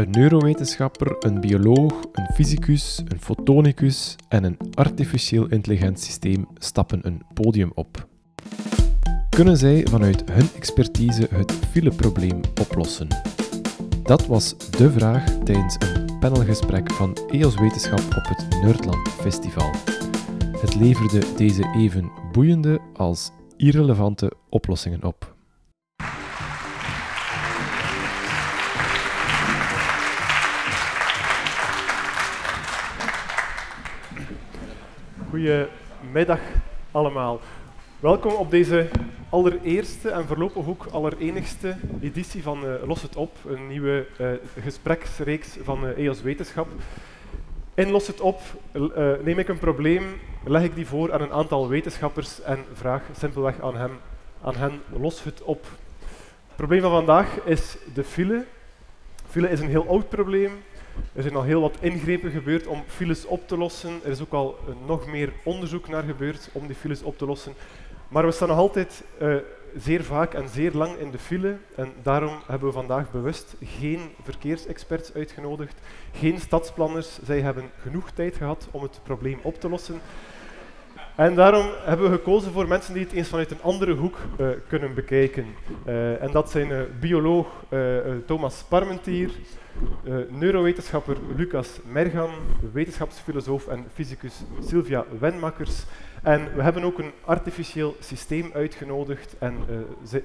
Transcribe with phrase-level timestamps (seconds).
[0.00, 7.22] Een neurowetenschapper, een bioloog, een fysicus, een fotonicus en een artificieel intelligent systeem stappen een
[7.34, 8.08] podium op.
[9.28, 13.08] Kunnen zij vanuit hun expertise het fileprobleem oplossen?
[14.02, 19.70] Dat was de vraag tijdens een panelgesprek van EOS Wetenschap op het Nerdland Festival.
[20.60, 25.29] Het leverde deze even boeiende als irrelevante oplossingen op.
[35.30, 36.40] Goedemiddag
[36.90, 37.40] allemaal.
[38.00, 38.88] Welkom op deze
[39.28, 44.30] allereerste en voorlopig ook allerenigste editie van uh, Los het op, een nieuwe uh,
[44.62, 46.68] gespreksreeks van uh, EOS Wetenschap.
[47.74, 48.40] In Los het op
[49.22, 50.04] neem ik een probleem,
[50.44, 53.92] leg ik die voor aan een aantal wetenschappers en vraag simpelweg aan, hem,
[54.42, 55.62] aan hen los het op.
[56.46, 58.44] Het probleem van vandaag is de file.
[59.28, 60.52] File is een heel oud probleem.
[61.12, 64.00] Er zijn al heel wat ingrepen gebeurd om files op te lossen.
[64.04, 67.54] Er is ook al nog meer onderzoek naar gebeurd om die files op te lossen.
[68.08, 69.34] Maar we staan nog altijd uh,
[69.76, 71.56] zeer vaak en zeer lang in de file.
[71.74, 75.80] En daarom hebben we vandaag bewust geen verkeersexperts uitgenodigd,
[76.12, 77.18] geen stadsplanners.
[77.24, 80.00] Zij hebben genoeg tijd gehad om het probleem op te lossen.
[81.20, 84.48] En daarom hebben we gekozen voor mensen die het eens vanuit een andere hoek uh,
[84.68, 85.46] kunnen bekijken.
[85.86, 87.46] Uh, en dat zijn uh, bioloog
[88.26, 89.30] Thomas Parmentier,
[90.28, 92.30] neurowetenschapper Lucas Mergan,
[92.72, 95.84] wetenschapsfilosoof en fysicus Sylvia Wenmakers.
[96.22, 99.56] En we hebben ook een artificieel systeem uitgenodigd en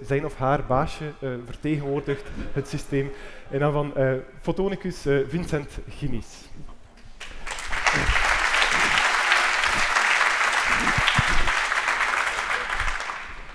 [0.02, 1.06] zijn of haar baasje
[1.46, 2.24] vertegenwoordigt
[2.54, 3.12] het systeem
[3.50, 3.94] in naam van
[4.42, 6.50] fotonicus Vincent Ginis.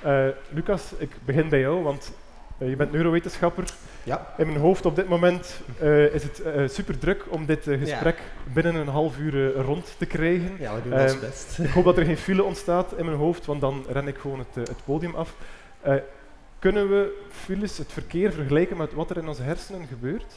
[0.06, 2.12] Uh, Lucas, ik begin bij jou, want
[2.58, 3.64] uh, je bent neurowetenschapper.
[4.02, 4.34] Ja.
[4.36, 8.52] In mijn hoofd op dit moment uh, is het super druk om dit gesprek ja.
[8.52, 10.56] binnen een half uur rond te krijgen.
[10.58, 11.58] Ja, we doen ons best.
[11.58, 14.38] Ik hoop dat er geen file ontstaat in mijn hoofd, want dan ren ik gewoon
[14.38, 15.34] het, het podium af.
[16.58, 20.34] kunnen we files, het verkeer, vergelijken met wat er in onze hersenen gebeurt?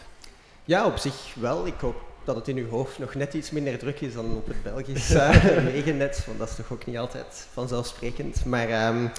[0.63, 1.67] Ja, op zich wel.
[1.67, 4.47] Ik hoop dat het in uw hoofd nog net iets minder druk is dan op
[4.47, 5.09] het Belgisch
[5.73, 8.45] wegennet, want dat is toch ook niet altijd vanzelfsprekend.
[8.45, 9.11] Maar um,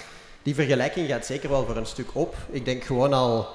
[0.44, 2.36] die vergelijking gaat zeker wel voor een stuk op.
[2.50, 3.48] Ik denk gewoon al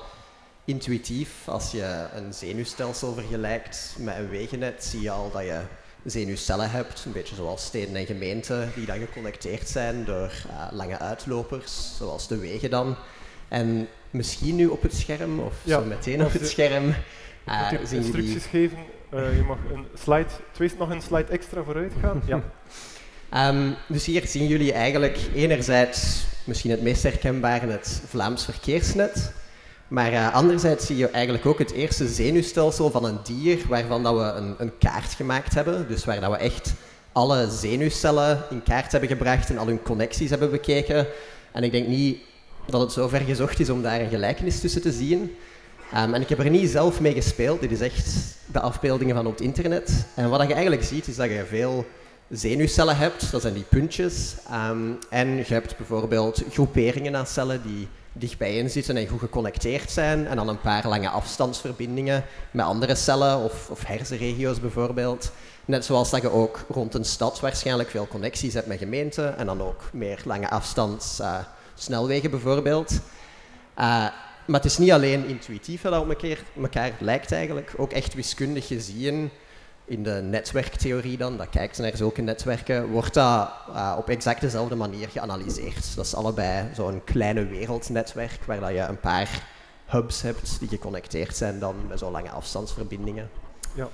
[0.66, 5.62] intuïtief, als je een zenuwstelsel vergelijkt met een wegennet, zie je al dat je
[6.04, 11.00] zenuwcellen hebt, een beetje zoals steden en gemeenten, die dan geconnecteerd zijn door uh, lange
[11.00, 12.96] uitlopers, zoals de wegen dan.
[13.48, 16.94] En misschien nu op het scherm, of ja, zo meteen op het scherm.
[17.48, 18.42] Uh, je instructies die...
[18.42, 18.78] geven.
[19.14, 22.22] Uh, je mag een slide, twee, nog een slide extra vooruit gaan.
[22.26, 22.42] ja.
[23.36, 29.32] Um, dus hier zien jullie eigenlijk enerzijds misschien het meest herkenbare het Vlaams verkeersnet.
[29.88, 34.16] Maar uh, anderzijds zie je eigenlijk ook het eerste zenuwstelsel van een dier waarvan dat
[34.16, 35.88] we een, een kaart gemaakt hebben.
[35.88, 36.74] Dus waar dat we echt
[37.12, 41.08] alle zenuwcellen in kaart hebben gebracht en al hun connecties hebben bekeken.
[41.52, 42.18] En ik denk niet
[42.66, 45.36] dat het zo ver gezocht is om daar een gelijkenis tussen te zien.
[45.96, 47.62] Um, en ik heb er niet zelf mee gespeeld.
[47.62, 48.16] Dit is echt
[48.52, 50.06] de afbeeldingen van op het internet.
[50.16, 51.86] En wat je eigenlijk ziet is dat je veel
[52.30, 54.36] zenuwcellen hebt, dat zijn die puntjes.
[54.70, 59.92] Um, en je hebt bijvoorbeeld groeperingen aan cellen die dicht bijeen zitten en goed geconnecteerd
[59.92, 60.28] zijn.
[60.28, 65.32] En dan een paar lange afstandsverbindingen met andere cellen of, of hersenregio's bijvoorbeeld.
[65.66, 69.46] Net zoals dat je ook rond een stad waarschijnlijk veel connecties hebt met gemeenten en
[69.46, 71.38] dan ook meer lange afstands uh,
[71.76, 72.92] snelwegen bijvoorbeeld.
[72.92, 74.08] Uh,
[74.46, 78.68] maar het is niet alleen intuïtief dat op elkaar, elkaar lijkt eigenlijk, ook echt wiskundig
[78.68, 79.32] gezien
[79.90, 84.76] in de netwerktheorie dan, dat kijkt naar zulke netwerken, wordt dat uh, op exact dezelfde
[84.76, 85.96] manier geanalyseerd.
[85.96, 89.48] Dat is allebei zo'n kleine wereldnetwerk waar dat je een paar
[89.86, 93.30] hubs hebt die geconnecteerd zijn dan met zo'n lange afstandsverbindingen.
[93.76, 93.88] Ja.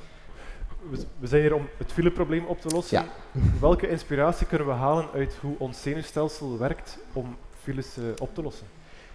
[1.20, 2.98] We, zijn hier om het fileprobleem op te lossen.
[2.98, 3.06] Ja.
[3.60, 8.42] Welke inspiratie kunnen we halen uit hoe ons zenuwstelsel werkt om files uh, op te
[8.42, 8.68] lossen?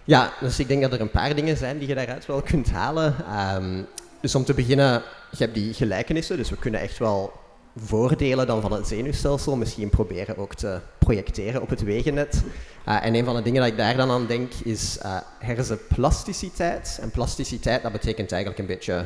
[0.03, 2.71] Ja, dus ik denk dat er een paar dingen zijn die je daaruit wel kunt
[2.71, 3.15] halen.
[3.55, 3.87] Um,
[4.21, 7.33] dus om te beginnen, je hebt die gelijkenissen, dus we kunnen echt wel
[7.75, 12.43] voordelen dan van het zenuwstelsel misschien proberen ook te projecteren op het wegennet.
[12.87, 16.97] Uh, en een van de dingen dat ik daar dan aan denk is uh, hersenplasticiteit.
[17.01, 19.05] En plasticiteit, dat betekent eigenlijk een beetje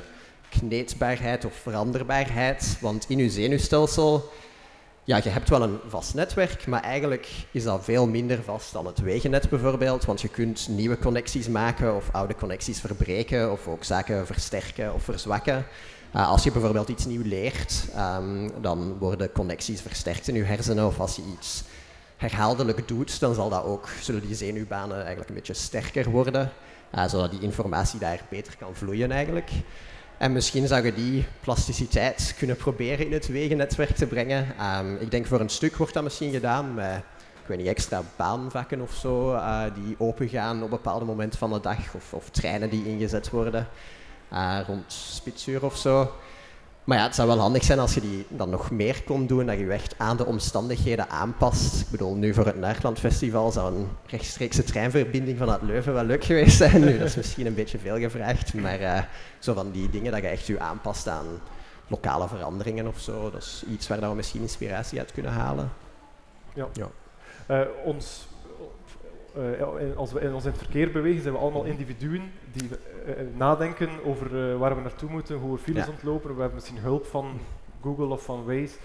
[0.49, 2.77] kneedbaarheid of veranderbaarheid.
[2.81, 4.31] Want in je zenuwstelsel
[5.05, 8.85] ja, je hebt wel een vast netwerk, maar eigenlijk is dat veel minder vast dan
[8.85, 13.83] het wegennet bijvoorbeeld, want je kunt nieuwe connecties maken of oude connecties verbreken of ook
[13.83, 15.65] zaken versterken of verzwakken.
[16.15, 20.85] Uh, als je bijvoorbeeld iets nieuw leert, um, dan worden connecties versterkt in je hersenen
[20.85, 21.63] of als je iets
[22.17, 26.51] herhaaldelijk doet, dan zal dat ook, zullen die zenuwbanen eigenlijk een beetje sterker worden,
[26.95, 29.49] uh, zodat die informatie daar beter kan vloeien eigenlijk.
[30.17, 34.47] En misschien zou je die plasticiteit kunnen proberen in het wegennetwerk te brengen.
[34.57, 37.03] Ehm, ik denk voor een stuk wordt dat misschien gedaan met
[37.41, 41.59] ik weet niet, extra baanvakken of zo, uh, die opengaan op bepaalde momenten van de
[41.59, 43.67] dag, of, of treinen die ingezet worden
[44.35, 46.11] uh, rond spitsuur of zo.
[46.83, 49.45] Maar ja, het zou wel handig zijn als je die dan nog meer kon doen,
[49.45, 51.81] dat je echt aan de omstandigheden aanpast.
[51.81, 56.23] Ik bedoel, nu voor het Nederland Festival zou een rechtstreekse treinverbinding vanuit Leuven wel leuk
[56.23, 56.81] geweest zijn.
[56.81, 59.01] Nu, dat is misschien een beetje veel gevraagd, maar uh,
[59.39, 61.25] zo van die dingen dat je echt je aanpast aan
[61.87, 65.71] lokale veranderingen of zo, dat is iets waar we misschien inspiratie uit kunnen halen.
[66.53, 66.67] Ja.
[66.73, 66.87] ja.
[67.47, 68.27] Uh, ons,
[69.37, 72.21] uh, als we in ons in het verkeer bewegen, zijn we allemaal individuen
[72.51, 75.91] die uh, nadenken over waar we naartoe moeten, hoe we files ja.
[75.91, 76.35] ontlopen.
[76.35, 77.39] We hebben misschien hulp van
[77.81, 78.75] Google of van Waze.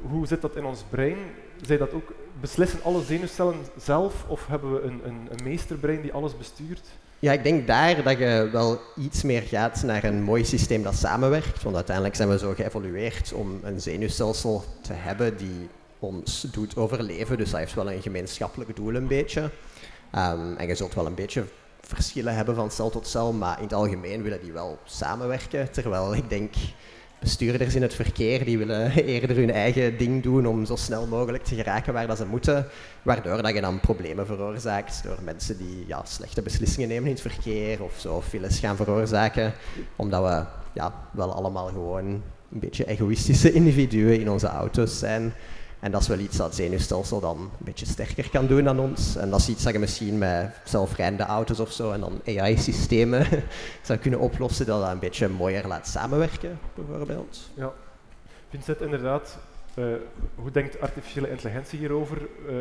[0.00, 1.16] hoe zit dat in ons brein?
[1.60, 6.12] Zij dat ook, beslissen alle zenuwcellen zelf of hebben we een, een, een meesterbrein die
[6.12, 6.88] alles bestuurt?
[7.20, 10.94] Ja, ik denk daar dat je wel iets meer gaat naar een mooi systeem dat
[10.94, 11.62] samenwerkt.
[11.62, 17.38] Want uiteindelijk zijn we zo geëvolueerd om een zenuwstelsel te hebben die ons doet overleven.
[17.38, 19.40] Dus dat heeft wel een gemeenschappelijk doel een beetje.
[20.12, 21.44] Um, en je zult wel een beetje
[21.80, 25.70] verschillen hebben van cel tot cel, maar in het algemeen willen die wel samenwerken.
[25.70, 26.54] Terwijl ik denk,
[27.20, 31.44] bestuurders in het verkeer, die willen eerder hun eigen ding doen om zo snel mogelijk
[31.44, 32.66] te geraken waar dat ze moeten.
[33.02, 37.32] Waardoor dat je dan problemen veroorzaakt door mensen die ja, slechte beslissingen nemen in het
[37.32, 39.54] verkeer of zo files gaan veroorzaken.
[39.96, 42.22] Omdat we ja, wel allemaal gewoon
[42.52, 45.34] een beetje egoïstische individuen in onze auto's zijn.
[45.80, 48.78] En dat is wel iets dat het zenuwstelsel dan een beetje sterker kan doen dan
[48.78, 49.16] ons.
[49.16, 53.26] En dat is iets dat je misschien met zelfrijdende auto's of zo en dan AI-systemen
[53.82, 57.50] zou kunnen oplossen, dat dat een beetje mooier laat samenwerken, bijvoorbeeld.
[57.54, 57.72] Ja.
[58.48, 59.38] Vincent, inderdaad,
[59.74, 59.94] uh,
[60.34, 62.28] hoe denkt artificiële intelligentie hierover?
[62.48, 62.56] Uh,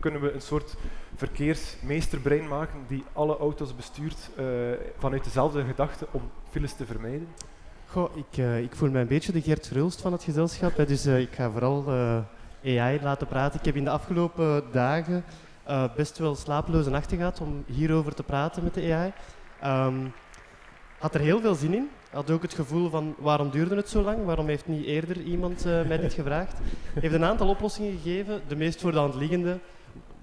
[0.00, 0.74] kunnen we een soort
[1.16, 4.44] verkeersmeesterbrein maken die alle auto's bestuurt uh,
[4.98, 7.28] vanuit dezelfde gedachte om files te vermijden?
[7.86, 11.06] Goh, ik, ik voel mij een beetje de Gert Verhulst van het gezelschap, hè, dus
[11.06, 11.84] ik ga vooral
[12.64, 13.58] AI laten praten.
[13.58, 15.24] Ik heb in de afgelopen dagen
[15.68, 19.12] uh, best wel slapeloze nachten gehad om hierover te praten met de AI.
[19.88, 20.12] Um,
[20.98, 21.90] had er heel veel zin in.
[22.10, 24.24] Had ook het gevoel van waarom duurde het zo lang?
[24.24, 26.58] Waarom heeft niet eerder iemand uh, mij dit gevraagd?
[27.00, 28.42] Heeft een aantal oplossingen gegeven.
[28.48, 29.58] De meest voor de hand liggende,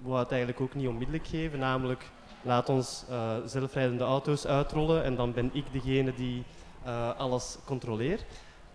[0.02, 2.04] wou het eigenlijk ook niet onmiddellijk geven, namelijk
[2.42, 6.44] laat ons uh, zelfrijdende auto's uitrollen en dan ben ik degene die
[7.18, 8.26] alles controleert.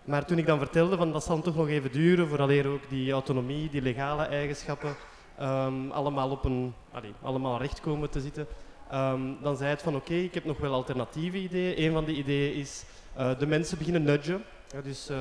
[0.05, 3.11] Maar toen ik dan vertelde van dat zal toch nog even duren, vooraleer ook die
[3.11, 4.95] autonomie, die legale eigenschappen
[5.41, 6.73] um, allemaal, op een,
[7.21, 8.47] allemaal recht komen te zitten,
[8.93, 11.83] um, dan zei het van oké, ik heb nog wel alternatieve ideeën.
[11.83, 12.83] Een van die ideeën is
[13.17, 14.43] uh, de mensen beginnen nudgen.
[14.71, 15.17] Ja, dus uh,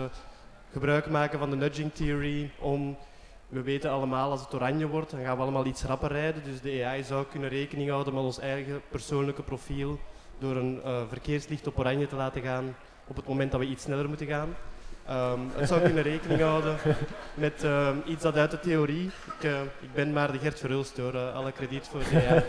[0.72, 2.96] gebruik maken van de nudging theory om,
[3.48, 6.42] we weten allemaal als het oranje wordt, dan gaan we allemaal iets rapper rijden.
[6.44, 9.98] Dus de AI zou kunnen rekening houden met ons eigen persoonlijke profiel
[10.38, 12.76] door een uh, verkeerslicht op oranje te laten gaan
[13.06, 14.54] op het moment dat we iets sneller moeten gaan.
[15.10, 16.76] Um, het zou kunnen rekening houden
[17.34, 20.96] met um, iets dat uit de theorie, ik, uh, ik ben maar de Gert Verhulst
[20.96, 22.42] door, uh, alle krediet voor de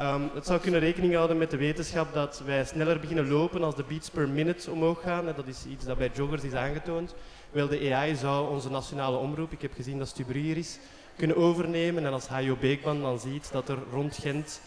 [0.00, 3.76] um, Het zou kunnen rekening houden met de wetenschap dat wij sneller beginnen lopen als
[3.76, 5.28] de beats per minute omhoog gaan.
[5.28, 7.14] En dat is iets dat bij joggers is aangetoond.
[7.50, 10.78] Wel, de AI zou onze nationale omroep, ik heb gezien dat Stubru hier is,
[11.16, 12.06] kunnen overnemen.
[12.06, 14.60] En als Hajo Beekman dan ziet dat er rond Gent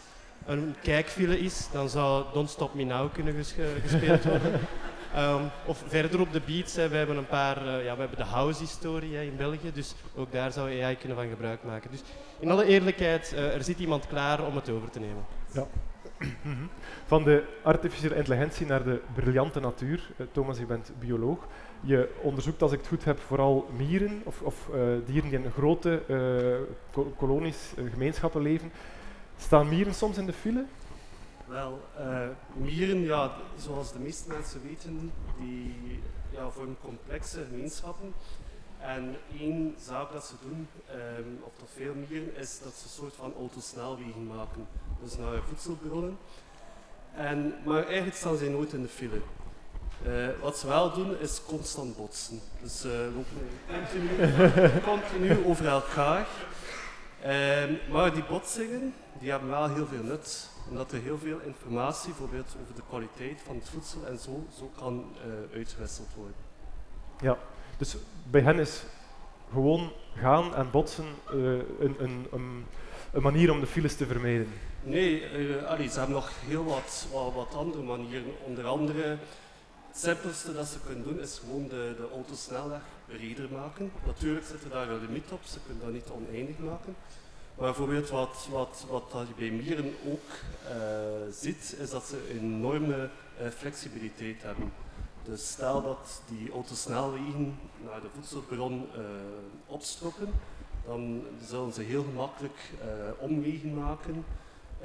[0.45, 4.59] een kijkfile is, dan zou Don't Stop Me Now kunnen ges gespeeld worden.
[5.17, 8.17] Um, of verder op de beats, hè, we hebben een paar, uh, ja, we hebben
[8.17, 11.91] de house-historie in België, dus ook daar zou AI kunnen van gebruik maken.
[11.91, 12.03] Dus
[12.39, 15.25] in alle eerlijkheid, uh, er zit iemand klaar om het over te nemen.
[15.53, 15.67] Ja.
[17.05, 20.09] Van de artificiële intelligentie naar de briljante natuur.
[20.17, 21.47] Uh, Thomas, je bent bioloog.
[21.81, 24.69] Je onderzoekt, als ik het goed heb, vooral mieren of, of
[25.05, 26.01] dieren die in grote
[27.17, 28.71] kolonies, gemeenschappen leven.
[29.37, 30.65] Staan mieren soms in de file?
[31.51, 38.13] Wel, uh, mieren, ja, zoals de meeste mensen weten, die ja, vormen complexe gemeenschappen.
[38.79, 40.67] En één zaak dat ze doen,
[41.17, 44.67] um, of dat veel mieren, is dat ze een soort van autosnelwegen maken.
[45.03, 46.17] Dus naar voedselbronnen.
[47.15, 49.21] En, maar eigenlijk staan ze nooit in de file.
[50.07, 52.39] Uh, wat ze wel doen is constant botsen.
[52.61, 54.09] Dus ze uh, lopen continu,
[54.91, 56.27] continu over elkaar.
[57.25, 62.09] Um, maar die botsingen die hebben wel heel veel nut omdat er heel veel informatie,
[62.09, 66.35] bijvoorbeeld over de kwaliteit van het voedsel en zo, zo kan uh, uitgewisseld worden.
[67.21, 67.37] Ja,
[67.77, 67.95] dus
[68.29, 68.83] bij hen is
[69.51, 71.43] gewoon gaan en botsen uh,
[71.79, 72.65] een, een, een,
[73.13, 74.47] een, manier om de files te vermijden?
[74.83, 78.33] Nee, uh, allee, ze hebben nog heel wat, wat, wat, andere manieren.
[78.45, 79.17] Onder andere,
[79.87, 83.91] het simpelste dat ze kunnen doen is gewoon de, de autosnelweg breder maken.
[84.05, 86.95] Natuurlijk zit er daar een limiet op, ze kunnen dat niet oneindig maken.
[87.61, 90.29] Bijvoorbeeld wat, wat, wat je bij mieren ook
[90.63, 93.09] uh, ziet, is dat ze enorme
[93.41, 94.73] uh, flexibiliteit hebben.
[95.23, 99.03] Dus stel dat die autosnelwegen naar de voedselbron uh,
[99.65, 100.33] opstrokken,
[100.85, 102.59] dan zullen ze heel gemakkelijk
[103.17, 104.25] omwegen maken.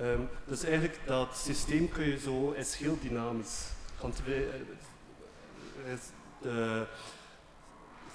[0.00, 3.64] Um, dus eigenlijk dat systeem kun je zo, is heel dynamisch.
[4.00, 4.21] Want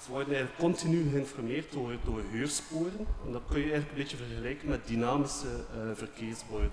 [0.04, 3.06] ze worden continu geïnformeerd door, door huursporen.
[3.26, 6.70] En dat kun je eigenlijk een beetje vergelijken met dynamische uh, verkeersborden.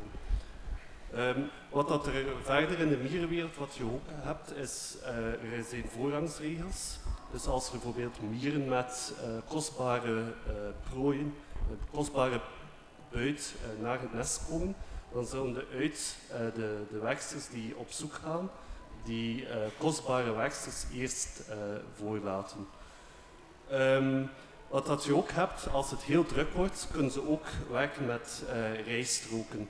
[1.15, 5.63] Um, wat dat er verder in de mierenwereld wat je ook hebt, is uh, er
[5.69, 6.97] zijn voorrangsregels.
[7.31, 10.23] Dus als er bijvoorbeeld mieren met uh, kostbare
[10.89, 11.33] prooien,
[11.91, 12.41] kostbare
[13.11, 14.75] buit naar het nest komen,
[15.13, 16.17] dan zullen de uit
[16.55, 18.49] de, de werksters die op zoek gaan,
[19.05, 21.41] die kostbare werksters eerst
[21.95, 22.67] voorlaten.
[23.71, 24.29] Um,
[24.67, 28.43] wat dat je ook hebt, als het heel druk wordt, kunnen ze ook werken met
[28.85, 29.69] rijstroken.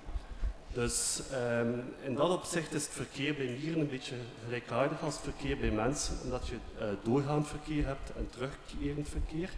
[0.74, 1.22] Dus
[1.60, 4.16] um, in dat opzicht is het verkeer bij mieren een beetje
[4.46, 9.50] gelijkaardig als het verkeer bij mensen, omdat je uh, doorgaand verkeer hebt en terugkerend verkeer.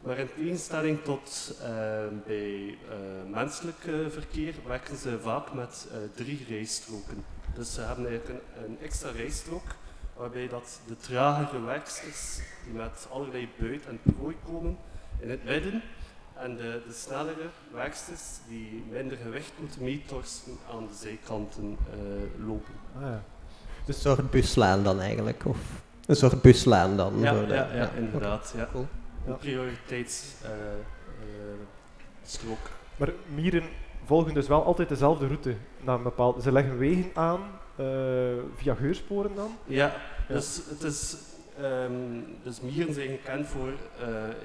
[0.00, 1.66] Maar in tegenstelling tot uh,
[2.26, 2.76] bij uh,
[3.30, 7.24] menselijk verkeer werken ze vaak met drie rijstroken.
[7.54, 9.66] Dus ze hebben eigenlijk een, een, extra rijstrook
[10.16, 14.76] waarbij dat de tragere werksters die met allerlei buit en prooi komen
[15.18, 15.82] in het midden
[16.34, 22.74] en de, de snellere werksters die minder gewicht moeten meetorsten aan de zijkanten uh, lopen.
[22.96, 23.22] Ah, ja.
[23.84, 25.44] Dus een soort buslaan dan eigenlijk?
[25.44, 25.58] Of
[26.06, 27.18] een soort buslaan dan?
[27.18, 28.54] Ja, de, ja, ja, inderdaad.
[28.56, 28.68] Ja.
[28.72, 28.86] Cool.
[29.26, 29.32] Ja.
[29.32, 30.48] Prioriteitsstrook.
[32.48, 32.56] Uh, uh,
[32.96, 33.64] maar mieren
[34.04, 36.42] volgen dus wel altijd dezelfde route naar een bepaald...
[36.42, 37.40] Ze leggen wegen aan
[38.56, 39.56] via geursporen dan?
[39.66, 39.96] Ja,
[40.28, 41.16] dus het is...
[41.60, 43.72] Um, dus mieren zijn gekend voor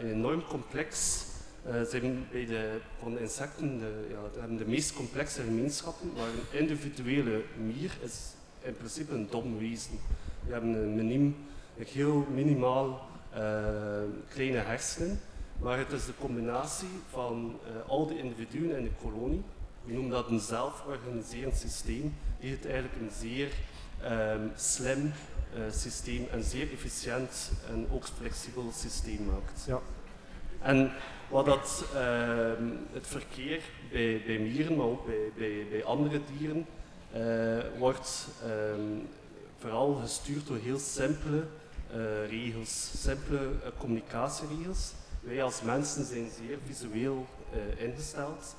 [0.02, 1.26] een enorm complex
[1.68, 6.28] uh, zijn bij de, van de insecten de, ja, de, de meest complexe gemeenschappen, maar
[6.28, 10.00] een individuele mier is in principe een dom wezen.
[10.44, 11.36] Die hebben een miniem,
[11.78, 13.08] een heel minimaal
[13.38, 13.40] uh,
[14.28, 15.20] kleine hersenen,
[15.60, 19.44] maar het is de combinatie van al de individuen in de kolonie,
[19.86, 23.52] we noemen dat een zelforganiserend systeem, die het eigenlijk een zeer
[24.04, 25.12] um, slim
[25.56, 29.64] uh, systeem, een zeer efficiënt en ook flexibel systeem maakt.
[29.68, 29.80] Ja.
[30.62, 30.92] En
[31.30, 32.52] wat dat, uh,
[32.92, 36.66] het verkeer bij, bij mieren, maar ook bij, bij, bij andere dieren,
[37.16, 39.08] uh, wordt um,
[39.58, 41.44] vooral gestuurd door heel simpele
[41.96, 44.92] uh, regels, simpele communicatieregels.
[45.22, 47.28] Wij als mensen zijn zeer visueel
[47.78, 48.56] ingesteld,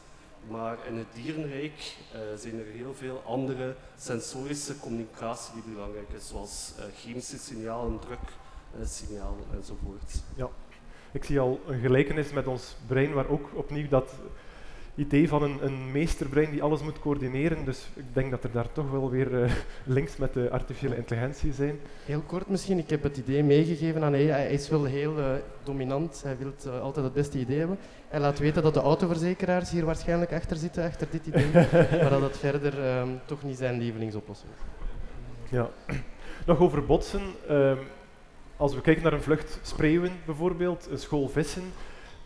[0.49, 1.97] maar in het dierenrijk
[2.37, 10.23] zijn er heel veel andere sensorische communicatie die belangrijk is, zoals chemische signalen, druksignalen enzovoort.
[10.37, 10.49] Ja
[11.13, 14.13] ik zie al een gelijkenis met ons brein, waar ook opnieuw dat
[15.01, 17.65] idee van een, een meesterbrein die alles moet coördineren.
[17.65, 19.51] Dus ik denk dat er daar toch wel weer uh,
[19.97, 21.81] links met de artificiële intelligentie zijn.
[22.05, 24.25] Heel kort misschien, ik heb het idee meegegeven aan hij.
[24.25, 25.27] Hij is wel heel uh,
[25.63, 27.79] dominant, hij wil uh, altijd het beste idee hebben.
[28.09, 31.51] Hij laat weten dat de autoverzekeraars hier waarschijnlijk achter zitten, achter dit idee.
[32.01, 35.51] maar dat het verder ehm, toch niet zijn lievelingsoplossing is.
[35.51, 35.71] Ja.
[36.47, 37.23] Nog over botsen.
[37.49, 37.79] Ehm,
[38.57, 41.63] als we kijken naar een vlucht spreeuwen bijvoorbeeld, een school vissen,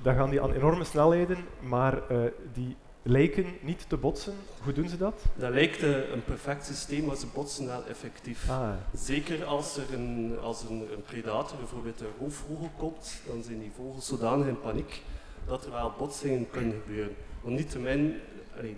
[0.04, 2.18] dan gaan die aan enorme snelheden, maar uh,
[2.52, 4.34] die lijken niet te botsen.
[4.62, 5.22] Hoe doen ze dat?
[5.36, 8.50] Dat lijkt uh, een perfect systeem, maar ze botsen wel effectief.
[8.50, 8.70] Ah.
[8.94, 13.70] Zeker als er, een, als een, een, predator, bijvoorbeeld een roofvogel, komt, dan zijn die
[13.76, 15.02] vogels zodanig in paniek
[15.46, 17.14] dat er wel botsingen kunnen gebeuren.
[17.40, 18.14] Want niettemin,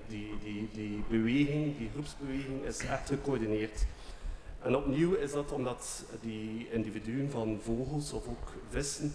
[0.09, 3.87] die, die, die beweging, die groepsbeweging is echt gecoördineerd.
[4.63, 9.13] En opnieuw is dat omdat die individuen van vogels of ook vissen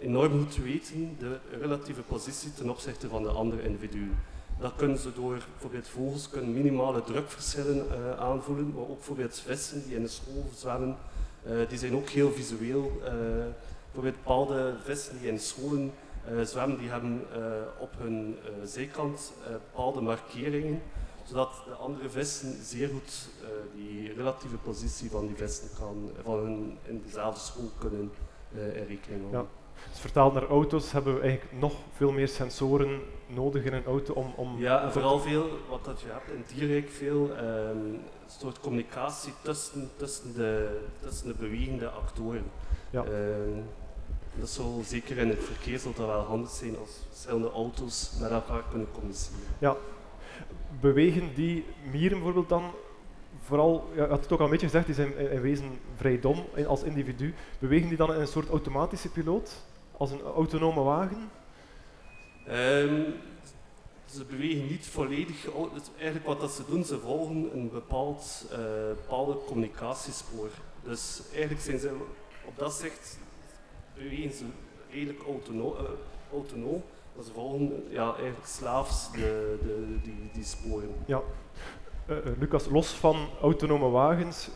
[0.00, 4.18] enorm goed weten de relatieve positie ten opzichte van de andere individuen.
[4.58, 9.82] Dat kunnen ze door, bijvoorbeeld vogels kunnen minimale drukverschillen uh, aanvoelen, maar ook bijvoorbeeld vissen
[9.86, 10.96] die in de school zwemmen,
[11.46, 12.92] uh, die zijn ook heel visueel.
[12.98, 13.10] Uh,
[13.84, 15.92] bijvoorbeeld bepaalde vissen die in scholen
[16.44, 17.22] zwemmen, die hebben
[17.78, 20.82] op hun zijkant bepaalde markeringen
[21.24, 23.28] zodat de andere vissen zeer goed
[23.74, 25.68] die relatieve positie van die vissen
[26.22, 28.12] van hun in dezelfde school kunnen
[28.54, 29.40] in rekening houden.
[29.40, 29.46] Ja.
[29.90, 34.12] Dus vertaald naar auto's hebben we eigenlijk nog veel meer sensoren nodig in een auto
[34.12, 34.32] om...
[34.36, 39.32] om ja, en vooral veel, wat dat je hebt in dierrijk, veel um, soort communicatie
[39.42, 42.44] tussen, tussen, de, tussen de bewegende actoren.
[42.90, 43.04] Ja.
[43.04, 43.64] Um,
[44.34, 48.30] dat zal zeker in het verkeer zal dat wel handig zijn als verschillende auto's met
[48.30, 49.40] elkaar kunnen communiceren.
[49.58, 49.76] Ja,
[50.80, 52.70] bewegen die mieren bijvoorbeeld dan
[53.42, 56.44] vooral, ja, had het ook al een beetje gezegd, die zijn in wezen vrij dom
[56.66, 57.34] als individu.
[57.58, 59.64] Bewegen die dan in een soort automatische piloot,
[60.00, 61.30] als een autonome wagen?
[62.48, 63.14] Um,
[64.04, 65.46] ze bewegen niet volledig.
[65.96, 70.48] Eigenlijk wat dat ze doen, ze volgen een bepaald, uh, bepaalde communicatiespoor.
[70.84, 71.94] Dus eigenlijk zijn ze
[72.44, 73.18] op dat zicht
[73.94, 74.44] bewegen ze
[74.90, 75.80] redelijk autonoom, uh,
[76.32, 76.82] autonoom
[77.14, 80.94] maar ze volgen ja, eigenlijk slaafs de, de, die, die sporen.
[81.06, 81.20] Ja.
[82.06, 84.48] Uh, Lucas, los van autonome wagens,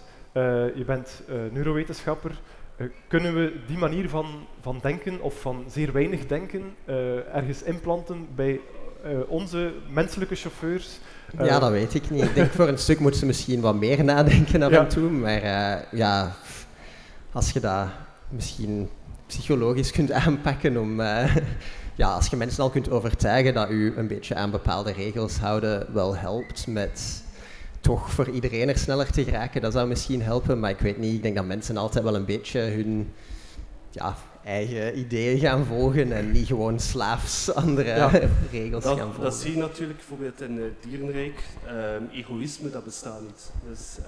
[0.75, 2.41] je bent neurowetenschapper.
[3.09, 4.27] Kunnen we die manier van,
[4.61, 6.63] van denken, of van zeer weinig denken,
[7.33, 8.61] ergens implanten bij
[9.27, 10.99] onze menselijke chauffeurs?
[11.39, 12.23] ja, dat weet ik niet.
[12.23, 15.43] Ik denk voor een stuk moeten ze misschien wat meer nadenken af en toe, maar
[15.93, 16.37] ja,
[17.33, 17.87] als je dat
[18.29, 18.89] misschien
[19.27, 21.01] psychologisch kunt aanpakken om...
[21.97, 25.87] Ja, als je mensen al kunt overtuigen dat u een beetje aan bepaalde regels houden
[25.93, 27.24] wel helpt met
[27.85, 30.61] toch voor iedereen er sneller te geraken, dat zou misschien helpen.
[30.61, 33.13] Maar ik weet niet, ik denk dat mensen altijd wel een beetje hun
[33.91, 38.09] ja, eigen ideeën gaan volgen en niet gewoon slaafs andere
[38.53, 39.23] regels gaan volgen.
[39.23, 41.43] Dat zie je natuurlijk bijvoorbeeld in het dierenrijk.
[41.67, 43.53] Ehm, egoïsme, dat bestaat niet.
[43.69, 43.99] Dus,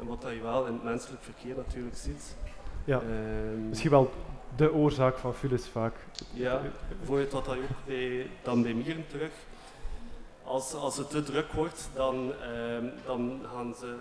[0.00, 2.36] en wat je wel in het menselijk verkeer natuurlijk ziet.
[2.84, 4.10] Ja, ehm, misschien wel
[4.56, 5.94] de oorzaak van files vaak.
[6.32, 6.60] Ja,
[6.98, 9.32] bijvoorbeeld wat dat ook bij, dan bij mieren terug.
[10.52, 13.94] Als, als het te druk wordt, dan, ehm, dan gaan ze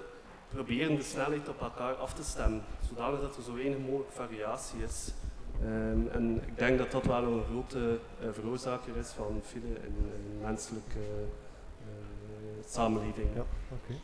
[0.50, 4.84] proberen de snelheid op elkaar af te stemmen, zodanig dat er zo weinig mogelijk variatie
[4.84, 5.14] is.
[5.64, 9.96] Um, en ik denk dat dat wel een grote uh, veroorzaker is van file in,
[10.16, 11.00] in menselijke
[11.80, 11.86] uh,
[12.68, 13.28] samenleving.
[13.36, 14.00] Ja, okay.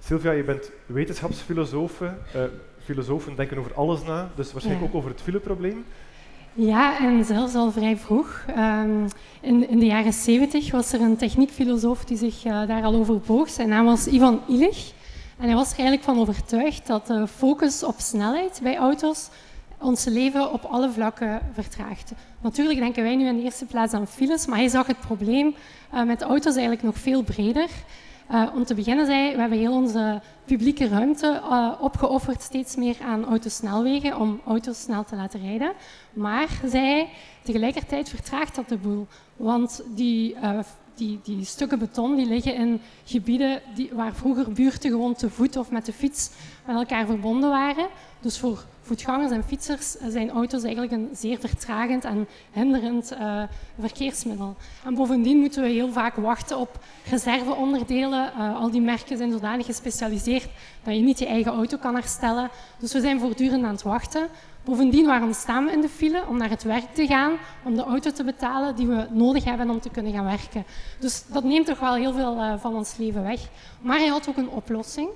[0.00, 2.00] Sylvia, je bent wetenschapsfilosoof.
[2.00, 2.10] Uh,
[2.78, 5.84] filosofen denken over alles na, dus waarschijnlijk ook over het fileprobleem.
[6.56, 8.44] Ja, en zelfs al vrij vroeg.
[8.58, 9.08] Um,
[9.40, 13.18] in, in, de jaren 70 was er een techniekfilosoof die zich uh, daar al over
[13.18, 13.50] boog.
[13.50, 14.92] Zijn naam was Ivan Illich.
[15.38, 19.28] En hij was er eigenlijk van overtuigd dat de focus op snelheid bij auto's
[19.78, 22.12] ons leven op alle vlakken vertraagt.
[22.40, 25.54] Natuurlijk denken wij nu in de eerste plaats aan files, maar hij zag het probleem
[25.94, 27.68] uh, met auto's eigenlijk nog veel breder.
[28.30, 32.96] Uh, om te beginnen zei, we hebben heel onze publieke ruimte uh, opgeofferd steeds meer
[33.02, 35.72] aan autosnelwegen om auto's snel te laten rijden.
[36.12, 37.08] Maar, zei
[37.42, 39.06] tegelijkertijd vertraagt dat de boel.
[39.36, 40.58] Want die, uh,
[40.94, 45.56] die, die stukken beton die liggen in gebieden die, waar vroeger buurten gewoon te voet
[45.56, 46.30] of met de fiets
[46.66, 47.88] met elkaar verbonden waren.
[48.20, 53.42] Dus voor voetgangers en fietsers zijn auto's eigenlijk een zeer vertragend en hinderend uh,
[53.80, 54.56] verkeersmiddel.
[54.84, 56.78] En bovendien moeten we heel vaak wachten op
[57.10, 58.32] reserveonderdelen.
[58.38, 60.48] Uh, al die merken zijn zodanig gespecialiseerd
[60.82, 62.50] dat je niet je eigen auto kan herstellen.
[62.78, 64.28] Dus we zijn voortdurend aan het wachten.
[64.64, 66.22] Bovendien, waarom staan we in de file?
[66.28, 67.32] Om naar het werk te gaan,
[67.64, 70.64] om de auto te betalen die we nodig hebben om te kunnen gaan werken.
[70.98, 73.40] Dus dat neemt toch wel heel veel uh, van ons leven weg.
[73.80, 75.08] Maar hij had ook een oplossing.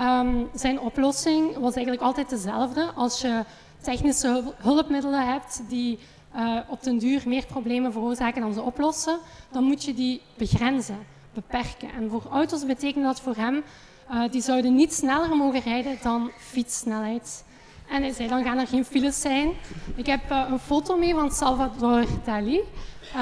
[0.00, 2.90] Um, zijn oplossing was eigenlijk altijd dezelfde.
[2.94, 3.44] Als je
[3.80, 5.98] technische hulpmiddelen hebt die
[6.36, 9.18] uh, op den duur meer problemen veroorzaken dan ze oplossen,
[9.50, 10.98] dan moet je die begrenzen,
[11.34, 11.92] beperken.
[11.92, 13.62] En voor auto's betekent dat voor hem,
[14.10, 17.44] uh, die zouden niet sneller mogen rijden dan fietssnelheid.
[17.88, 19.52] En hij zei, dan gaan er geen files zijn.
[19.96, 22.60] Ik heb uh, een foto mee van Salvador Dali.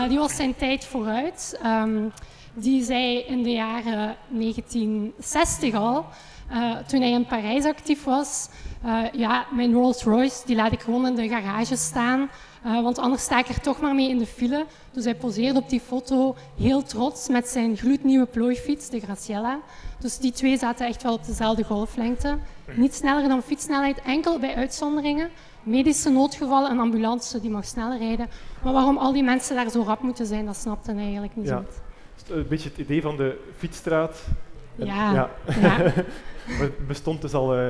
[0.08, 1.60] die was zijn tijd vooruit.
[1.66, 2.12] Um,
[2.60, 6.06] die zei in de jaren 1960 al
[6.52, 8.48] uh, toen hij in Parijs actief was,
[8.84, 12.30] uh, ja, mijn Rolls Royce die laat ik gewoon in de garage staan,
[12.66, 14.66] uh, want anders sta ik er toch maar mee in de file.
[14.92, 19.58] Dus hij poseerde op die foto heel trots met zijn gloednieuwe plooifiets, de Graciella.
[19.98, 22.38] Dus die twee zaten echt wel op dezelfde golflengte.
[22.74, 25.30] Niet sneller dan fietssnelheid, enkel bij uitzonderingen.
[25.62, 28.28] Medische noodgevallen, een ambulance die mag sneller rijden.
[28.62, 31.48] Maar waarom al die mensen daar zo rap moeten zijn, dat snapte hij eigenlijk niet
[31.48, 31.56] ja.
[31.56, 31.64] zo
[32.30, 34.22] Een beetje het idee van de fietsstraat.
[34.74, 35.30] Ja, ja.
[35.60, 35.92] ja.
[36.86, 37.58] bestond dus al.
[37.58, 37.68] Uh,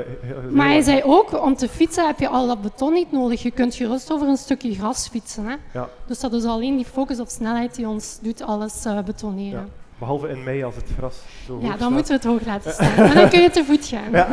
[0.51, 3.43] maar hij zei ook: om te fietsen heb je al dat beton niet nodig.
[3.43, 5.45] Je kunt gerust over een stukje gras fietsen.
[5.45, 5.55] Hè?
[5.73, 5.89] Ja.
[6.07, 9.61] Dus dat is alleen die focus op snelheid die ons doet alles uh, betoneren.
[9.61, 9.67] Ja.
[9.99, 12.97] Behalve in mei als het gras zo Ja, dan moeten we het hoog laten staan.
[12.97, 14.11] maar dan kun je te voet gaan.
[14.11, 14.29] Ja,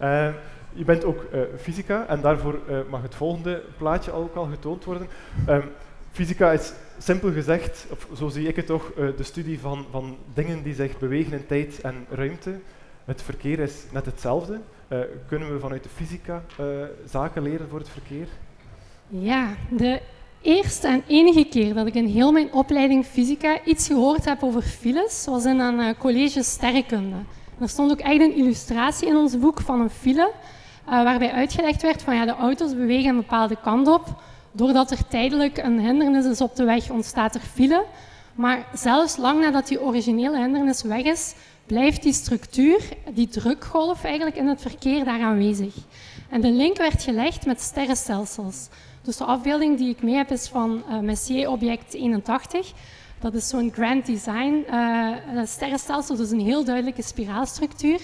[0.00, 0.34] uh,
[0.80, 1.26] je bent ook
[1.60, 2.58] fysica en daarvoor
[2.90, 5.08] mag het volgende plaatje ook al getoond worden.
[5.48, 5.62] Um,
[6.12, 10.62] fysica is simpel gezegd, of zo zie ik het toch, de studie van, van dingen
[10.62, 12.60] die zich bewegen in tijd en ruimte.
[13.04, 14.60] Het verkeer is net hetzelfde.
[14.88, 14.98] Uh,
[15.28, 16.66] kunnen we vanuit de fysica uh,
[17.06, 18.26] zaken leren voor het verkeer?
[19.08, 20.00] Ja, de
[20.40, 24.62] eerste en enige keer dat ik in heel mijn opleiding fysica iets gehoord heb over
[24.62, 27.16] files, was in een college sterrenkunde.
[27.60, 30.32] er stond ook echt een illustratie in ons boek van een file,
[30.84, 34.22] waarbij uitgelegd werd van ja, de auto's bewegen een bepaalde kant op.
[34.52, 37.84] Doordat er tijdelijk een hindernis is op de weg, ontstaat er file.
[38.34, 41.34] Maar zelfs lang nadat die originele hindernis weg is,
[41.66, 42.80] blijft die structuur,
[43.14, 45.74] die drukgolf eigenlijk in het verkeer daar aanwezig.
[46.28, 48.68] En de link werd gelegd met sterrenstelsels.
[49.02, 52.72] Dus de afbeelding die ik mee heb is van uh, Messier object 81.
[53.20, 58.00] Dat is zo'n grand design uh, sterrenstelsel, dus een heel duidelijke spiraalstructuur.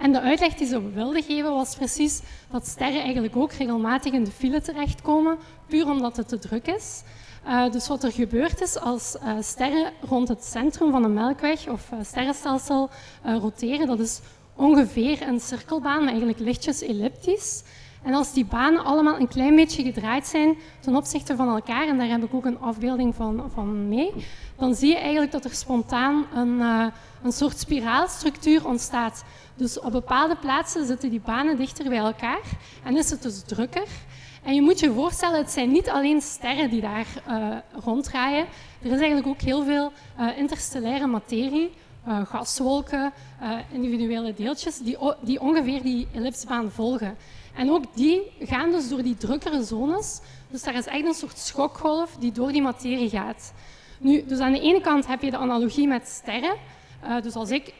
[0.00, 4.24] En de uitleg die ze wilden geven was precies dat sterren eigenlijk ook regelmatig in
[4.24, 7.02] de file terechtkomen, puur omdat het te druk is.
[7.46, 11.68] Uh, dus wat er gebeurt is als uh, sterren rond het centrum van een melkweg
[11.68, 12.90] of uh, sterrenstelsel
[13.24, 14.20] roteren, dat is
[14.56, 17.62] ongeveer een cirkelbaan, maar eigenlijk lichtjes elliptisch.
[18.02, 21.98] En als die banen allemaal een klein beetje gedraaid zijn ten opzichte van elkaar, en
[21.98, 24.12] daar heb ik ook een afbeelding van, van mee,
[24.56, 26.60] dan zie je eigenlijk dat er spontaan een,
[27.22, 29.24] een soort spiraalstructuur ontstaat.
[29.60, 32.40] Dus op bepaalde plaatsen zitten die banen dichter bij elkaar
[32.84, 33.86] en is het dus drukker.
[34.42, 38.46] En je moet je voorstellen, het zijn niet alleen sterren die daar uh, ronddraaien.
[38.82, 41.70] Er is eigenlijk ook heel veel uh, interstellaire materie,
[42.08, 43.12] uh, gaswolken,
[43.72, 47.16] individuele deeltjes, die, die ongeveer die ellipsbaan volgen.
[47.54, 50.20] En ook die gaan dus door die drukkere zones.
[50.50, 53.52] Dus daar is echt een soort schokgolf die door die materie gaat.
[53.98, 56.56] Nu, dus aan de ene kant heb je de analogie met sterren.
[57.22, 57.72] dus als ik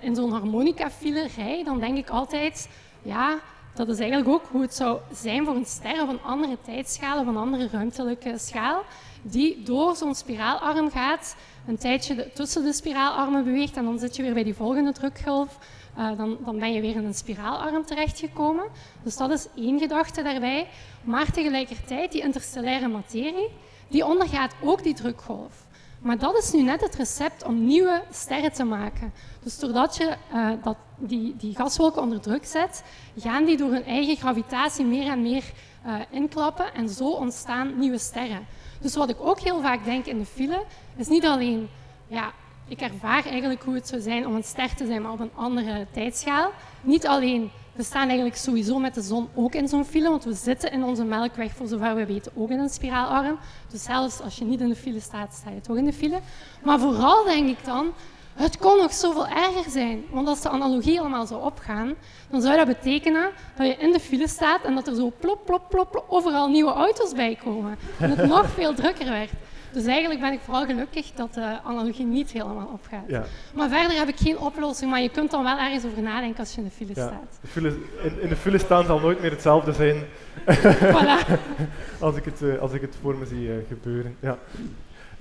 [0.00, 2.68] in zo'n harmonica-file rij, dan denk ik altijd,
[3.02, 3.40] ja,
[3.74, 7.20] dat is eigenlijk ook hoe het zou zijn voor een ster of een andere tijdschaal
[7.20, 8.82] of een andere ruimtelijke schaal,
[9.22, 14.22] die door zo'n spiraalarm gaat, een tijdje tussen de spiraalarmen beweegt en dan zit je
[14.22, 15.58] weer bij die volgende drukgolf.
[15.98, 18.64] Uh, dan, dan, ben je weer in een spiraalarm terechtgekomen.
[19.02, 20.68] Dus dat is één gedachte daarbij.
[21.02, 23.48] Maar tegelijkertijd, die interstellaire materie,
[23.88, 25.64] die ondergaat ook die drukgolf.
[26.02, 29.12] Maar dat is nu net het recept om nieuwe sterren te maken.
[29.42, 32.84] Dus doordat je uh, dat, die, die gaswolken onder druk zet,
[33.18, 35.44] gaan die door hun eigen gravitatie meer en meer
[35.86, 38.46] uh, inklappen en zo ontstaan nieuwe sterren.
[38.80, 40.62] Dus wat ik ook heel vaak denk in de file,
[40.96, 41.68] is niet alleen,
[42.06, 42.32] ja,
[42.68, 45.34] ik ervaar eigenlijk hoe het zou zijn om een ster te zijn, maar op een
[45.34, 46.50] andere tijdschaal.
[46.80, 50.34] Niet alleen we staan eigenlijk sowieso met de zon ook in zo'n file, want we
[50.34, 53.38] zitten in onze melkweg, voor zover we weten, ook in een spiraalarm.
[53.70, 56.20] Dus zelfs als je niet in de file staat, sta je toch in de file.
[56.62, 57.92] Maar vooral denk ik dan,
[58.34, 60.04] het kon nog zoveel erger zijn.
[60.10, 61.94] Want als de analogie allemaal zou opgaan,
[62.30, 65.40] dan zou dat betekenen dat je in de file staat en dat er zo plop,
[65.44, 67.78] plop, plop, plop overal nieuwe auto's bij komen.
[67.98, 69.30] En het nog veel drukker werd.
[69.72, 73.04] Dus eigenlijk ben ik vooral gelukkig dat de analogie niet helemaal opgaat.
[73.06, 73.24] Ja.
[73.54, 76.54] Maar verder heb ik geen oplossing, maar je kunt dan wel ergens over nadenken als
[76.54, 77.06] je in de file ja.
[77.06, 77.38] staat.
[77.40, 77.68] De file,
[78.02, 80.04] in, in, de file staan zal nooit meer hetzelfde zijn
[80.96, 81.38] voilà.
[82.00, 84.16] als, ik het, uh, als ik het voor me zie uh, gebeuren.
[84.20, 84.38] Ja.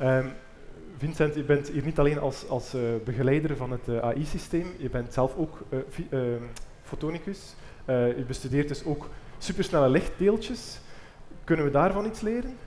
[0.02, 0.34] Um,
[0.98, 5.14] Vincent, je bent hier niet alleen als, als uh, begeleider van het AI-systeem, je bent
[5.14, 5.62] zelf ook
[6.10, 6.42] ehm,
[6.84, 7.56] fotonicus.
[7.86, 10.80] je bestudeert dus ook supersnelle lichtdeeltjes.
[11.44, 12.58] Kunnen we daarvan iets leren?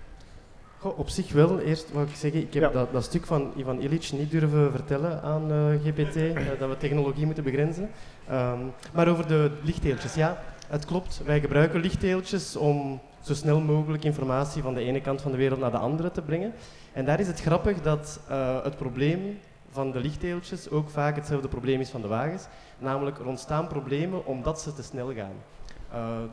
[0.91, 1.59] Op zich wel.
[1.59, 5.23] Eerst wou ik zeggen, ik heb dat, dat, stuk van Ivan Illich niet durven vertellen
[5.23, 7.91] aan uh, eh, GPT, uh, eh, dat we technologie moeten begrenzen.
[8.31, 11.21] Um, maar over de lichtdeeltjes, ja, het klopt.
[11.25, 15.61] Wij gebruiken lichtdeeltjes om zo snel mogelijk informatie van de ene kant van de wereld
[15.61, 16.53] naar de andere te brengen.
[16.93, 19.39] En daar is het grappig dat uh, het probleem
[19.71, 22.47] van de lichtdeeltjes ook vaak hetzelfde probleem is van de wagens.
[22.79, 25.37] Namelijk, er ontstaan problemen omdat ze te snel gaan.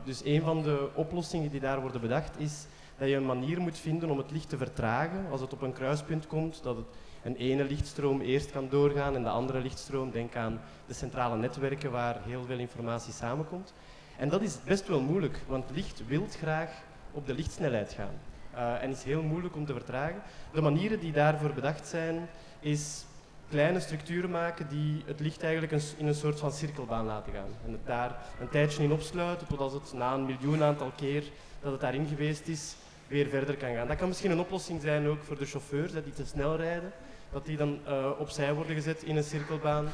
[0.04, 2.66] dus een van de oplossingen die daar worden bedacht is
[2.98, 5.26] dat je een manier moet vinden om het licht te vertragen.
[5.30, 6.86] Als het op een kruispunt komt, dat het
[7.22, 11.90] een ene lichtstroom eerst kan doorgaan en de andere lichtstroom, denk aan de centrale netwerken
[11.90, 13.72] waar heel veel informatie samenkomt.
[14.18, 16.70] En dat is best wel moeilijk, want licht wil graag
[17.12, 18.14] op de lichtsnelheid gaan.
[18.54, 20.22] Uh, en is heel moeilijk om te vertragen.
[20.52, 22.28] De manieren die daarvoor bedacht zijn,
[22.60, 23.04] is
[23.52, 27.50] kleine structuren maken die het licht eigenlijk in een soort van cirkelbaan laten gaan.
[27.66, 31.22] En het daar een tijdje in opsluiten, totdat het na een miljoen aantal keer
[31.62, 32.74] dat het daarin geweest is,
[33.06, 33.86] weer verder kan gaan.
[33.88, 36.92] Dat kan misschien een oplossing zijn ook voor de chauffeurs die te snel rijden.
[37.32, 39.88] Dat die dan uh, opzij worden gezet in een cirkelbaan.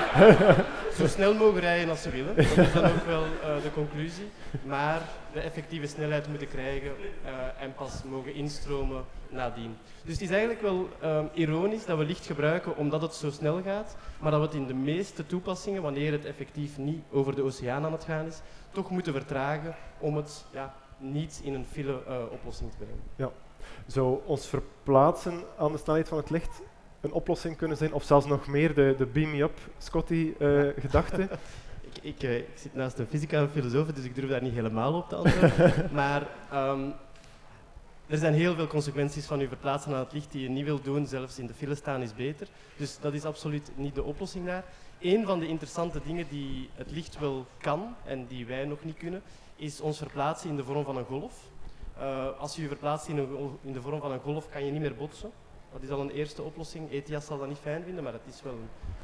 [0.98, 2.36] zo snel mogen rijden als ze willen.
[2.36, 4.30] Dat is dan ook wel uh, de conclusie.
[4.64, 5.00] Maar
[5.34, 6.90] de effectieve snelheid moeten krijgen
[7.24, 9.76] uh, en pas mogen instromen nadien.
[10.04, 10.88] Dus het is eigenlijk wel
[11.34, 14.66] ironisch dat we licht gebruiken omdat het zo snel gaat, maar dat we het in
[14.66, 18.40] de meeste toepassingen, wanneer het effectief niet over de oceaan aan het gaan is,
[18.72, 23.02] toch moeten vertragen om het ja, niet in een file uh, oplossing te brengen.
[23.16, 23.30] Ja.
[23.86, 26.60] Zou ons verplaatsen aan de snelheid van het licht
[27.00, 31.20] een oplossing kunnen zijn, of zelfs nog meer de, de beam me up Scotty-gedachte?
[31.20, 31.28] Uh,
[32.02, 34.52] ik, ik, uh, ik, zit naast een fysica en filosoof, dus ik durf daar niet
[34.52, 35.88] helemaal op te antwoorden.
[35.92, 36.94] maar um,
[38.06, 40.84] er zijn heel veel consequenties van je verplaatsen aan het licht die je niet wilt
[40.84, 42.46] doen, zelfs in de file staan is beter.
[42.76, 44.64] Dus dat is absoluut niet de oplossing daar.
[45.00, 48.96] Een van de interessante dingen die het licht wel kan en die wij nog niet
[48.96, 49.22] kunnen,
[49.56, 51.34] is ons verplaatsen in de vorm van een golf.
[51.98, 54.72] Uh, als je je verplaatst in, een, in, de vorm van een golf, kan je
[54.72, 55.30] niet meer botsen.
[55.74, 56.90] Dat is al een eerste oplossing.
[56.92, 58.58] ETIAS zal dat niet fijn vinden, maar dat is wel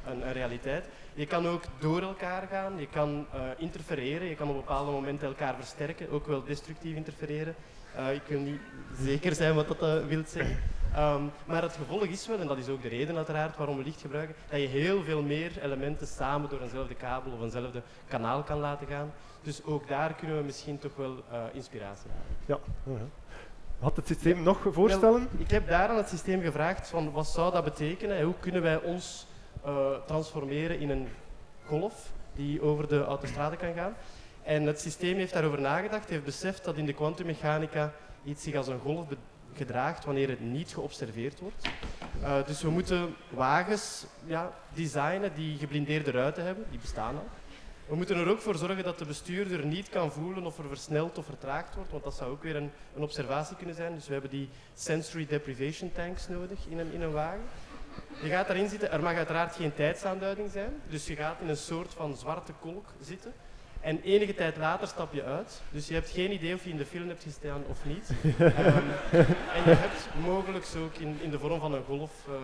[0.07, 0.85] een, een, realiteit.
[1.15, 5.29] Je kan ook door elkaar gaan, je kan uh, interfereren, je kan op bepaalde momenten
[5.29, 7.55] elkaar versterken, ook wel destructief interfereren.
[7.97, 8.61] Uh, ik wil niet
[9.01, 10.59] zeker zijn wat dat uh, wil zeggen.
[10.95, 13.85] Ehm, maar het gevolg is wel, en dat is ook de reden uiteraard waarom we
[13.85, 18.43] licht gebruiken, dat je heel veel meer elementen samen door eenzelfde kabel of eenzelfde kanaal
[18.43, 19.13] kan laten gaan.
[19.43, 22.61] Dus ook daar kunnen we misschien toch wel inspiratie halen.
[22.87, 22.99] Ja.
[23.81, 25.29] Had het systeem nog voorstellen?
[25.39, 28.63] ik heb daar aan het systeem gevraagd van wat zou dat betekenen en hoe kunnen
[28.63, 29.27] wij ons
[29.67, 31.09] uh, transformeren in een
[31.67, 33.95] golf die over de autostrade kan gaan.
[34.43, 37.93] En het systeem heeft daarover nagedacht, heeft beseft dat in de kwantummechanica
[38.25, 39.07] iets zich als een golf
[39.55, 41.69] gedraagt wanneer het niet geobserveerd wordt.
[42.23, 47.27] Uh, dus we moeten wagens ja, designen die geblindeerde ruiten hebben, die bestaan al.
[47.91, 51.19] We moeten er ook voor zorgen dat de bestuurder niet kan voelen of er versneld
[51.19, 53.95] of vertraagd wordt, want dat zou ook weer een, een observatie kunnen zijn.
[53.95, 57.43] Dus we hebben die sensory deprivation tanks nodig in een, in een wagen.
[58.23, 61.57] Je gaat daarin zitten, er mag uiteraard geen tijdsaanduiding zijn, dus je gaat in een
[61.57, 63.33] soort van zwarte kolk zitten.
[63.81, 65.63] En enige tijd later stap je uit.
[65.71, 68.11] Dus je hebt geen idee of je in de film hebt gestaan of niet.
[68.41, 68.49] um,
[69.57, 72.35] en je hebt mogelijk ook in, in de vorm van een golf uh,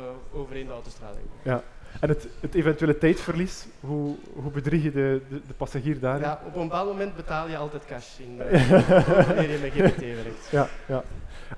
[0.40, 1.18] overheen de autostrade.
[1.42, 1.62] Ja.
[2.00, 6.20] En het, het, eventuele tijdverlies, hoe, hoe bedrieg je de, de, de, passagier daar?
[6.20, 8.70] Ja, op een bepaald moment betaal je altijd cash in uh,
[9.26, 10.48] wanneer je met GPT werkt.
[10.50, 11.02] Ja, ja.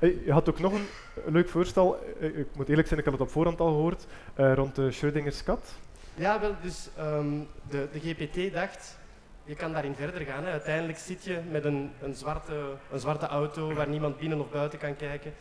[0.01, 0.87] Je had ook nog een,
[1.27, 4.55] een leuk voorstel, ik moet eerlijk zijn, ik heb het op voorhand al gehoord, uh,
[4.55, 5.75] rond de Schrödinger's kat.
[6.15, 8.97] Ja, wel, dus um, de, de GPT dacht,
[9.45, 10.45] je kan daarin verder gaan.
[10.45, 10.51] Hè.
[10.51, 14.79] Uiteindelijk zit je met een, een, zwarte, een zwarte auto waar niemand binnen of buiten
[14.79, 15.33] kan kijken.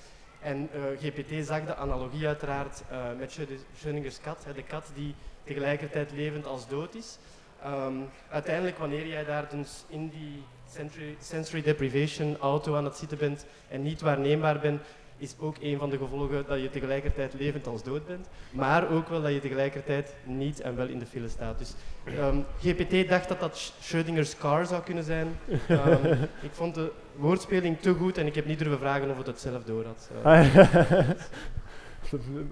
[0.41, 3.39] En uh, GPT zag de analogie uiteraard uh, met
[3.75, 7.17] Schrödinger's kat, de kat die tegelijkertijd levend als dood is.
[7.65, 13.17] Um, uiteindelijk, wanneer jij daar dus in die sensory, sensory deprivation auto aan het zitten
[13.17, 14.81] bent en niet waarneembaar bent,
[15.17, 19.07] is ook een van de gevolgen dat je tegelijkertijd levend als dood bent, maar ook
[19.07, 21.57] wel dat je tegelijkertijd niet en wel in de file staat.
[21.57, 21.73] Dus
[22.19, 25.27] um, GPT dacht dat dat Schrödinger's car zou kunnen zijn.
[25.69, 26.11] Um,
[26.47, 29.39] ik vond de woordspeling te goed en ik heb niet durven vragen of het het
[29.39, 30.09] zelf door had.
[30.25, 31.09] Uh,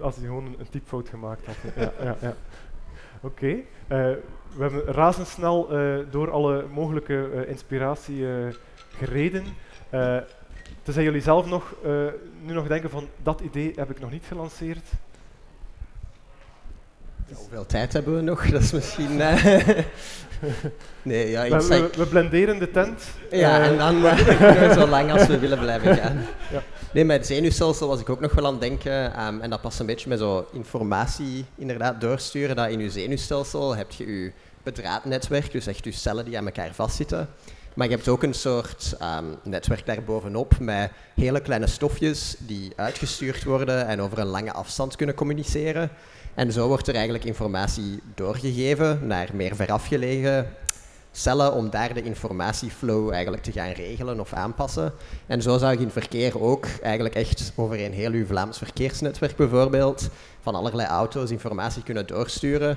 [0.00, 1.56] Als hij gewoon een, een typfout gemaakt had.
[1.76, 2.34] ja, ja, ja.
[3.20, 3.64] Oké.
[3.88, 4.10] Okay.
[4.10, 4.16] Uh,
[4.56, 8.26] we hebben razendsnel uh, door alle mogelijke inspiratie
[8.88, 9.44] gereden.
[10.82, 12.06] Tenzij jullie zelf nog, uh,
[12.42, 14.84] nu nog denken van dat idee heb ik nog niet gelanceerd.
[17.28, 18.46] Ja, hoeveel tijd hebben we nog?
[18.50, 19.20] Dat is misschien.
[19.20, 19.46] Uh...
[21.02, 23.02] nee, ja, ik we, we, we, blenderen de tent.
[23.30, 26.24] Ja, uh, en dan kunnen we zo lang als we willen blijven gaan.
[26.52, 26.62] Ja.
[26.92, 29.26] Nee, met het zenuwstelsel was ik ook nog wel aan het denken.
[29.26, 32.56] Um, en dat past een beetje met zo informatie inderdaad doorsturen.
[32.56, 36.74] Dat in je zenuwstelsel heb je je bedraadnetwerk, dus echt je cellen die aan elkaar
[36.74, 37.28] vastzitten.
[37.76, 43.44] Maar je hebt ook een soort um, netwerk daarbovenop met hele kleine stofjes die uitgestuurd
[43.44, 45.90] worden en over een lange afstand kunnen communiceren.
[46.34, 50.48] En zo wordt er eigenlijk informatie doorgegeven naar meer verafgelegen
[51.12, 54.92] cellen om daar de informatieflow eigenlijk te gaan regelen of aanpassen.
[55.26, 59.36] En zo zou je in verkeer ook eigenlijk echt over een heel uw Vlaams verkeersnetwerk
[59.36, 60.08] bijvoorbeeld
[60.40, 62.76] van allerlei auto's informatie kunnen doorsturen.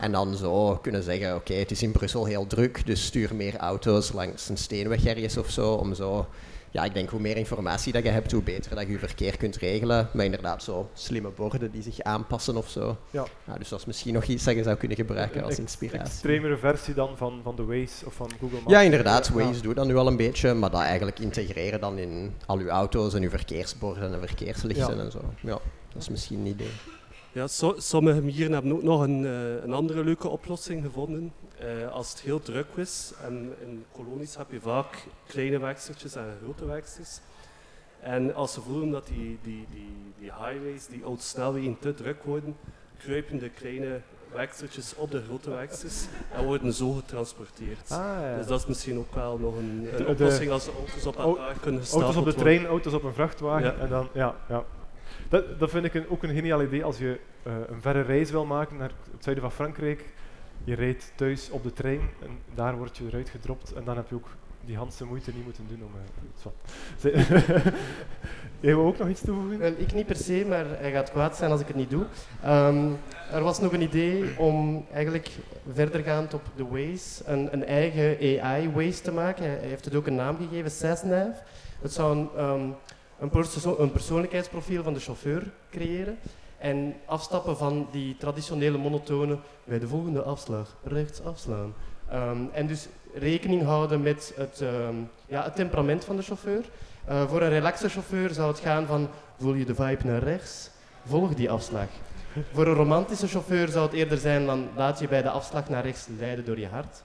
[0.00, 3.56] En dan zo kunnen zeggen, oké, het is in Brussel heel druk, dus stuur meer
[3.56, 6.26] auto's langs een steenweg ergens of zo, om zo...
[6.72, 9.36] Ja, ik denk hoe meer informatie dat je hebt, hoe beter dat je je verkeer
[9.36, 10.08] kunt regelen.
[10.12, 12.96] Maar inderdaad, zo slimme borden die zich aanpassen of zo.
[13.10, 13.26] Ja.
[13.46, 16.00] ja dus dat is misschien nog iets dat je zou kunnen gebruiken als inspiratie.
[16.00, 18.70] Een extremere versie dan van, van de Waze of van Google Maps.
[18.70, 19.28] Ja, inderdaad.
[19.28, 19.62] Waze ja.
[19.62, 23.14] doet dat nu al een beetje, maar dat eigenlijk integreren dan in al uw auto's
[23.14, 25.02] en uw verkeersborden en verkeerslichten ja.
[25.02, 25.20] en zo.
[25.40, 25.58] Ja,
[25.92, 26.72] dat is misschien een idee.
[27.32, 31.32] Ja, so, sommige mieren hebben ook nog een, uh, een andere leuke oplossing gevonden.
[31.62, 36.24] Uh, als het heel druk is, en in kolonies heb je vaak kleine werkstertjes en
[36.42, 37.20] grote werksters.
[38.00, 42.56] En als ze voelen dat die, die, die, die highways, die autosnelwegen te druk worden,
[42.98, 44.00] kruipen de kleine
[44.32, 47.90] werkstertjes op de grote werksters en worden zo getransporteerd.
[47.90, 48.36] Ah, ja.
[48.36, 51.58] Dus dat is misschien ook wel nog een, een oplossing als de auto's op elkaar
[51.60, 52.02] kunnen staan.
[52.02, 53.80] Auto's op de trein, auto's op een vrachtwagen ja.
[53.80, 54.64] en dan, ja, ja.
[55.28, 58.44] Dat, dat vind ik ook een geniaal idee als je uh, een verre reis wil
[58.44, 60.04] maken naar het zuiden van Frankrijk.
[60.64, 64.08] Je rijdt thuis op de trein en daar word je eruit gedropt en dan heb
[64.08, 64.28] je ook
[64.64, 65.92] die Hanse moeite niet moeten doen om...
[67.04, 67.16] Uh,
[68.60, 69.58] Jij wil ook nog iets toevoegen?
[69.58, 72.04] Wel, ik niet per se, maar hij gaat kwaad zijn als ik het niet doe.
[72.46, 72.96] Um,
[73.32, 75.30] er was nog een idee om eigenlijk
[75.72, 79.44] verdergaand op de Waze een, een eigen AI-Waze te maken.
[79.44, 81.36] Hij, heeft het ook een naam gegeven, Cessnav.
[81.80, 82.74] Het zou een, um,
[83.20, 83.30] een,
[83.78, 86.18] een persoonlijkheidsprofiel van de chauffeur creëren.
[86.58, 91.74] En afstappen van die traditionele monotone bij de volgende afslag rechts afslaan.
[92.12, 96.64] Um, en dus rekening houden met het, um, ja, het temperament van de chauffeur.
[97.08, 100.70] Uh, voor een relaxe chauffeur zou het gaan van voel je de vibe naar rechts,
[101.06, 101.88] volg die afslag.
[102.52, 105.84] Voor een romantische chauffeur zou het eerder zijn dan laat je bij de afslag naar
[105.84, 107.02] rechts leiden door je hart.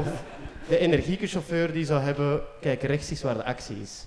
[0.00, 0.22] Of
[0.68, 4.06] de energieke chauffeur die zou hebben, kijk rechts is waar de actie is.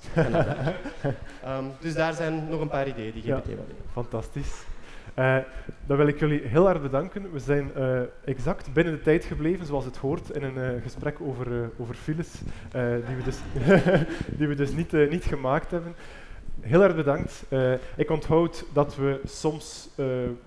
[1.44, 3.38] Ehm, dus daar zijn nog een paar ideeën die Ja.
[3.38, 3.92] GBT wel heeft.
[3.92, 4.64] Fantastisch.
[5.16, 5.38] Eh,
[5.86, 7.32] dan wil ik jullie heel erg bedanken.
[7.32, 11.18] We zijn eh, exact binnen de tijd gebleven, zoals het hoort, in een eh, gesprek
[11.22, 12.32] over, over files,
[13.06, 13.38] die we dus,
[14.38, 15.96] die we dus niet, niet gemaakt hebben.
[16.62, 17.44] Heel erg bedankt.
[17.50, 20.06] Eh, ik onthoud dat we soms eh,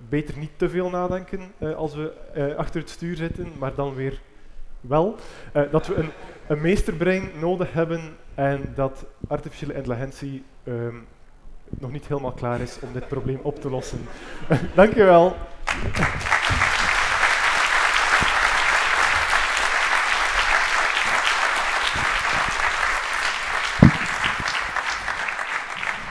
[0.09, 2.12] beter niet te veel nadenken eh, als we
[2.57, 4.21] achter het stuur zitten, maar dan weer
[4.81, 5.16] wel.
[5.71, 6.11] Dat we een,
[6.47, 8.01] een meesterbrein nodig hebben
[8.35, 10.97] en dat artificiële intelligentie ehm,
[11.68, 13.99] nog niet helemaal klaar is om dit probleem op te lossen.
[14.75, 15.37] Dank je wel.